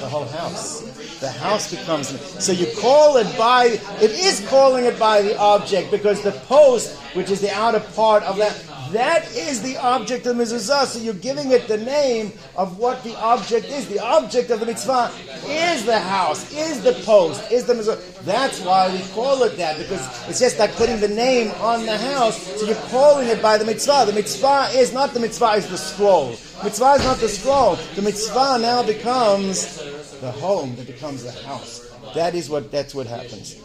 [0.00, 0.80] The whole house.
[1.20, 2.08] The house becomes.
[2.42, 3.78] So you call it by.
[4.00, 8.22] It is calling it by the object because the post, which is the outer part
[8.22, 8.56] of that,
[8.92, 10.86] that is the object of mezuzah.
[10.86, 13.88] So you're giving it the name of what the object is.
[13.88, 15.12] The object of the mitzvah
[15.46, 18.24] is the house, is the post, is the mezuzah.
[18.24, 21.96] That's why we call it that because it's just like putting the name on the
[21.96, 22.36] house.
[22.60, 24.04] So you're calling it by the mitzvah.
[24.06, 26.30] The mitzvah is not the mitzvah; is the scroll.
[26.62, 27.76] Mitzvah is not the scroll.
[27.94, 29.78] The mitzvah now becomes
[30.20, 30.76] the home.
[30.76, 31.90] That becomes the house.
[32.14, 32.70] That is what.
[32.70, 33.56] That's what happens.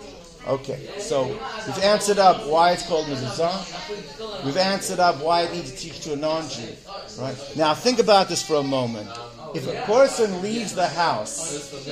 [0.48, 1.26] Okay, so
[1.66, 4.46] we've answered up why it's called mezuzah.
[4.46, 6.72] We've answered up why it needs to teach to a non-Jew.
[7.20, 9.10] Right now, think about this for a moment.
[9.56, 11.88] If a person leaves the house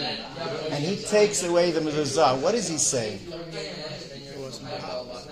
[0.70, 3.20] and he takes away the mezuzah, what is he saying?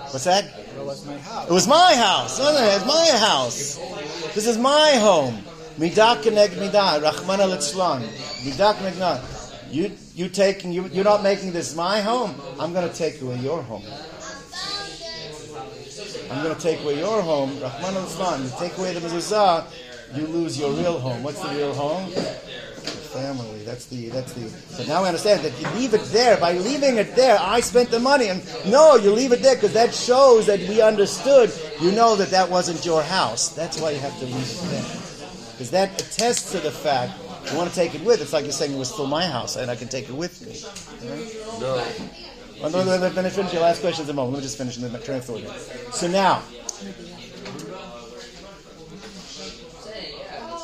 [0.10, 0.46] What's that?
[0.46, 1.50] It was my house.
[1.50, 2.40] It was my house.
[2.40, 3.78] No, no, it's my house.
[4.34, 5.44] This is my home.
[5.78, 8.02] Midah keneg midah, Rahmana litzlan.
[8.44, 9.72] Midah keneg midah.
[9.72, 12.36] You, you taking, you, you're not making this my home.
[12.60, 13.84] I'm going to take away your home.
[16.30, 17.50] I'm going to take away your home.
[17.58, 18.44] Rahmana litzlan.
[18.44, 19.66] You take away the mezuzah,
[20.16, 21.24] you lose your real home.
[21.24, 22.12] What's the real home?
[22.12, 23.64] Family.
[23.66, 24.48] That's the that's the.
[24.48, 26.38] So now I understand that you leave it there.
[26.38, 28.30] By leaving it there, I spent the money.
[28.30, 31.52] And no, you leave it there because that shows that we understood.
[31.82, 33.50] You know that that wasn't your house.
[33.50, 34.84] That's why you have to leave it there.
[35.52, 37.12] Because that attests to the fact
[37.50, 38.22] you want to take it with.
[38.22, 40.42] It's like you're saying it was still my house and I can take it with
[40.46, 40.60] me.
[41.60, 41.86] No.
[42.62, 44.34] Well, no, let, me finish your last question in a moment.
[44.34, 45.50] Let me just finish and then of thought here.
[45.92, 46.44] So now,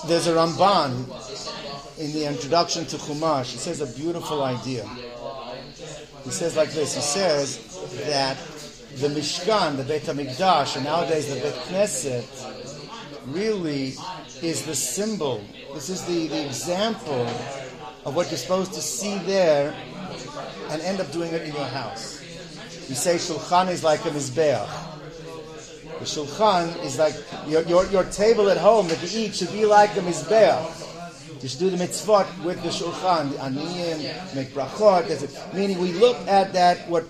[0.07, 3.51] there's a Ramban in the introduction to Chumash.
[3.51, 4.87] He says a beautiful idea.
[6.23, 6.93] He says like this.
[6.93, 7.57] He says
[8.05, 8.37] that
[8.97, 12.25] the Mishkan, the Beit HaMikdash, and nowadays the Beit Knesset,
[13.27, 13.95] really
[14.43, 15.43] is the symbol.
[15.73, 17.27] This is the, the example
[18.05, 19.75] of what you're supposed to see there
[20.69, 22.21] and end up doing it in your house.
[22.89, 24.67] You say Shulchan is like a Mizbeach.
[25.99, 27.15] The Shulchan is like
[27.47, 30.83] your, your, your table at home that you eat should be like a Mizbeach.
[31.41, 35.53] You should do the mitzvot with the Shulchan, the Aniyim, make brachot.
[35.53, 37.05] Meaning we look at that, what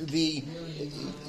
[0.00, 0.42] the,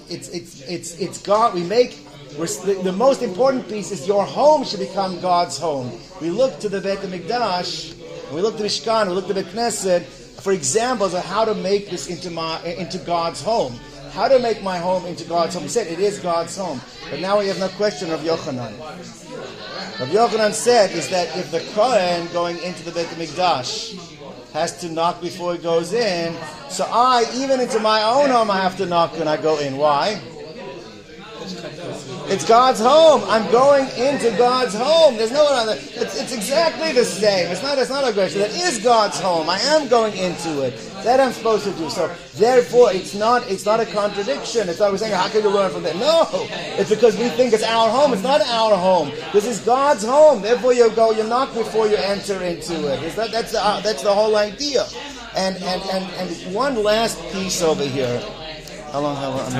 [0.09, 4.63] it's, it's, it's, it's God, we make the, the, most important piece is your home
[4.63, 5.91] should become God's home.
[6.21, 10.03] We look to the Beit HaMikdash, we look to Mishkan, we look to the Knesset
[10.41, 13.73] for examples of how to make this into my into God's home.
[14.11, 15.63] How to make my home into God's home.
[15.63, 16.81] He said it is God's home.
[17.09, 18.77] But now we have no question of Yochanan.
[19.99, 24.89] Rav Yochanan said is that if the Kohen going into the Beit HaMikdash has to
[24.89, 26.35] knock before he goes in,
[26.69, 29.77] so I, even into my own home, I have to knock when I go in.
[29.77, 30.19] Why?
[32.31, 33.23] It's God's home.
[33.25, 35.17] I'm going into God's home.
[35.17, 35.73] There's no one other.
[35.73, 37.51] It's, it's exactly the same.
[37.51, 37.77] It's not.
[37.77, 38.41] It's not a question.
[38.41, 39.49] That is God's home.
[39.49, 40.77] I am going into it.
[41.03, 41.89] That I'm supposed to do.
[41.89, 43.49] So therefore, it's not.
[43.49, 44.69] It's not a contradiction.
[44.69, 45.95] It's not we're saying how can you learn from that?
[45.95, 46.27] No.
[46.77, 48.13] It's because we think it's our home.
[48.13, 49.11] It's not our home.
[49.33, 50.41] This is God's home.
[50.41, 51.11] Therefore, you go.
[51.11, 53.15] You knock before you enter into it.
[53.15, 54.85] That, that's the, uh, that's the whole idea.
[55.35, 58.21] And and and and one last piece over here.
[58.91, 59.15] How long?
[59.17, 59.51] How long?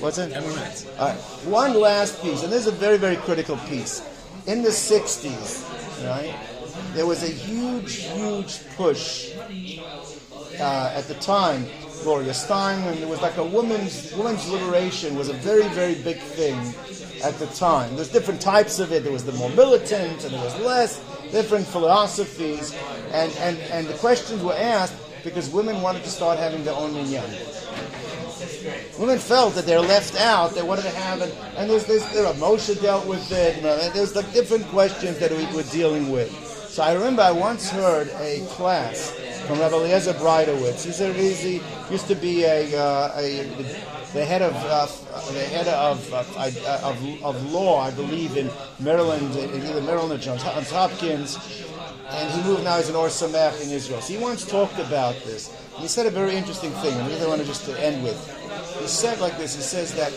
[0.00, 0.32] What's it?
[0.32, 0.86] Ten minutes.
[0.98, 1.18] All right.
[1.44, 4.00] One last piece, and this is a very, very critical piece.
[4.46, 6.34] In the 60s, right,
[6.94, 9.34] there was a huge, huge push
[10.58, 11.66] uh, at the time.
[12.02, 16.56] Gloria Steinem, it was like a woman's women's liberation was a very, very big thing
[17.22, 17.94] at the time.
[17.94, 19.04] There's different types of it.
[19.04, 20.98] There was the more militant, and there was less
[21.30, 22.74] different philosophies,
[23.12, 26.94] and and and the questions were asked because women wanted to start having their own
[26.94, 27.30] minyan.
[28.98, 30.54] Women felt that they're left out.
[30.54, 32.04] They wanted to have it, and there's this.
[32.12, 32.24] There
[32.82, 33.56] dealt with it.
[33.56, 36.30] You know, there's like different questions that we were dealing with.
[36.68, 39.10] So I remember I once heard a class
[39.46, 40.84] from Rabbi Eliezer Breitowitz.
[40.84, 43.44] He's a, he's, he used to be a, uh, a
[44.12, 44.86] the head of uh,
[45.32, 50.42] the head of, uh, of of law, I believe, in Maryland, either Maryland or Johns
[50.42, 51.38] Hopkins.
[52.08, 52.76] And he moved now.
[52.76, 54.00] He's an Ohr Somayach in Israel.
[54.00, 55.48] So he once talked about this.
[55.78, 58.18] He said a very interesting thing, I really want to just to end with.
[58.80, 59.54] He said like this.
[59.54, 60.12] He says that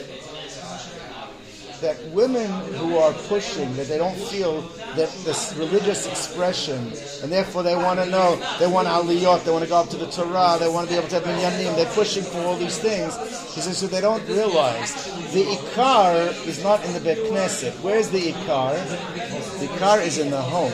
[1.86, 4.62] that women who are pushing, that they don't feel
[4.98, 6.80] that this religious expression,
[7.22, 9.98] and therefore they want to know, they want aliyot, they want to go up to
[9.98, 12.80] the Torah, they want to be able to have minyanim, they're pushing for all these
[12.80, 13.16] things.
[13.54, 14.96] He says, so they don't realize
[15.32, 17.74] the ikar is not in the Bet Knesset.
[17.84, 18.74] Where's the ikar?
[19.60, 20.74] The ikar is in the home.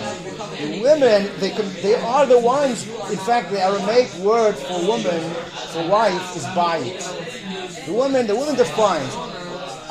[0.61, 5.21] The women, they, can, they are the ones, in fact, the Aramaic word for woman,
[5.73, 7.85] for wife, is bayit.
[7.85, 9.30] The woman, the woman defines.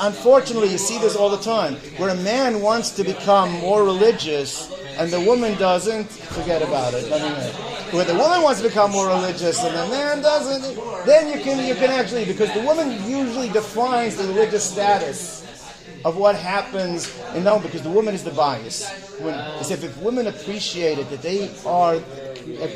[0.03, 4.71] Unfortunately, you see this all the time, where a man wants to become more religious
[4.97, 7.05] and the woman doesn't, forget about it.
[7.93, 10.75] Where the woman wants to become more religious and the man doesn't,
[11.05, 15.45] then you can you can actually because the woman usually defines the religious status
[16.03, 18.89] of what happens and no, because the woman is the bias.
[19.19, 21.95] When if if women appreciated that they are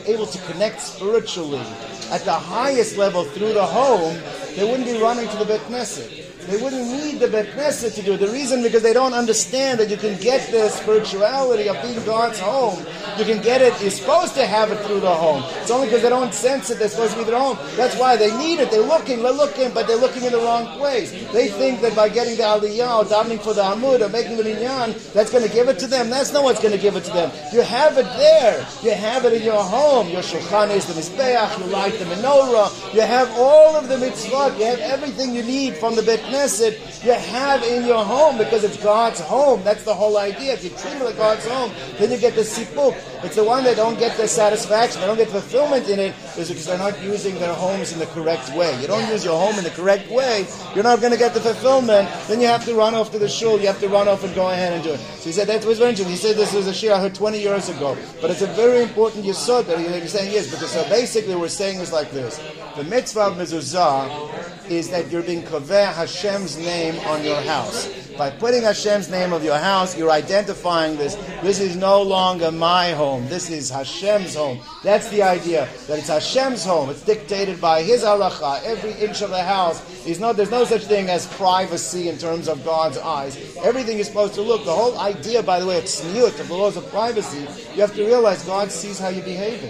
[0.05, 1.65] able to connect spiritually
[2.11, 4.15] at the highest level through the home,
[4.55, 6.24] they wouldn't be running to the Bet Knesset.
[6.47, 8.19] They wouldn't need the Bet Knesset to do it.
[8.19, 12.39] The reason because they don't understand that you can get the spirituality of being God's
[12.39, 12.85] home.
[13.17, 13.73] You can get it.
[13.81, 15.43] You're supposed to have it through the home.
[15.61, 16.79] It's only because they don't sense it.
[16.79, 17.57] They're supposed to be their home.
[17.75, 18.71] That's why they need it.
[18.71, 19.23] They're looking.
[19.23, 21.11] They're looking, but they're looking in the wrong place.
[21.31, 24.43] They think that by getting the aliyah or davening for the amud or making the
[24.43, 26.09] minyan, that's going to give it to them.
[26.09, 27.31] That's not what's going to give it to them.
[27.53, 28.67] You have it there.
[28.83, 30.09] You have it in your home.
[30.09, 31.59] Your shulchan is the mizbeach.
[31.59, 32.93] You light the menorah.
[32.93, 34.57] You have all of the mitzvot.
[34.59, 38.77] You have everything you need from the Bet You have in your home because it's
[38.83, 39.63] God's home.
[39.63, 40.53] That's the whole idea.
[40.53, 42.93] If you treat it like God's home, then you get the sipuk.
[43.23, 46.49] It's the one that don't get the satisfaction, they don't get fulfillment in it, is
[46.49, 48.79] because they're not using their homes in the correct way.
[48.81, 51.39] You don't use your home in the correct way, you're not going to get the
[51.39, 52.07] fulfillment.
[52.27, 53.59] Then you have to run off to the shul.
[53.59, 54.99] You have to run off and go ahead and do it.
[54.99, 56.11] So he said that was very interesting.
[56.11, 58.83] He said this was a shiur I heard 20 years ago, but it's a very
[58.83, 62.39] important yisod that he's saying yes because so basically we're saying is like this:
[62.75, 65.93] the mitzvah of mezuzah is that you're being kaveh
[66.25, 67.87] Hashem's name on your house.
[68.17, 71.13] By putting Hashem's name of your house, you're identifying this.
[71.43, 73.27] This is no longer my home.
[73.27, 74.59] This is Hashem's home.
[74.81, 75.69] That's the idea.
[75.85, 76.89] That it's Hashem's home.
[76.89, 78.63] It's dictated by His halacha.
[78.63, 80.33] Every inch of the house is no.
[80.33, 83.37] There's no such thing as privacy in terms of God's eyes.
[83.57, 84.65] Everything is supposed to look.
[84.65, 87.45] The whole idea, by the way, of tzniut, of the laws of privacy,
[87.75, 89.69] you have to realize God sees how you're behaving.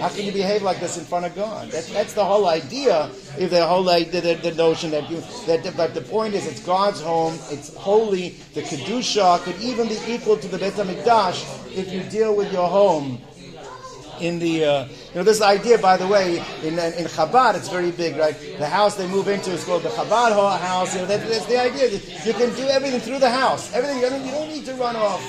[0.00, 1.68] How can you behave like this in front of God?
[1.72, 3.10] That, that's the whole idea.
[3.38, 6.60] If the whole idea, the, the notion that you that, but the point is, it's
[6.64, 7.34] God's home.
[7.50, 8.30] It's holy.
[8.54, 12.68] The kedusha could even be equal to the Beit Hamikdash if you deal with your
[12.68, 13.20] home
[14.20, 17.90] in the uh, you know this idea by the way in in Chabad it's very
[17.90, 21.26] big right the house they move into is called the Chabad house you know that,
[21.26, 24.48] that's the idea you can do everything through the house everything you don't, you don't
[24.48, 25.22] need to run off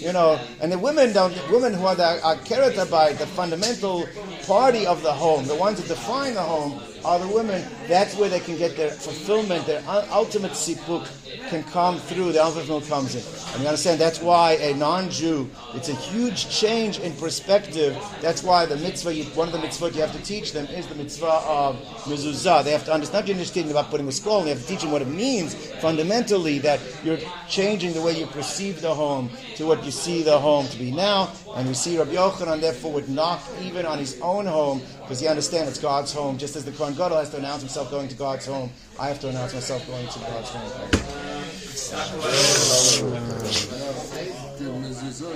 [0.00, 4.08] you know, and the women don't, women who are the are by the fundamental
[4.46, 7.79] party of the home, the ones that define the home, are the women.
[7.90, 9.82] That's where they can get their fulfillment, their
[10.12, 11.08] ultimate sipuk
[11.48, 12.30] can come through.
[12.30, 13.52] The fulfillment comes in.
[13.52, 17.98] And you understand that's why a non-Jew, it's a huge change in perspective.
[18.20, 20.94] That's why the mitzvah, one of the mitzvot you have to teach them is the
[20.94, 22.62] mitzvah of mezuzah.
[22.62, 24.82] They have to understand, not just understanding about putting a scroll, you have to teach
[24.82, 27.18] them what it means fundamentally that you're
[27.48, 30.92] changing the way you perceive the home to what you see the home to be
[30.92, 31.32] now.
[31.56, 35.26] And we see Rabbi Yochanan therefore would knock even on his own home because he
[35.26, 38.16] understands it's God's home, just as the Kohen Gadol has to announce himself going to
[38.16, 38.70] God's home.
[38.98, 40.70] I have to announce myself going to God's home.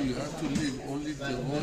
[0.04, 1.62] You have to leave only the one